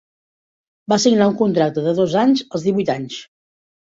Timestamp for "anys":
2.21-2.43, 2.97-3.21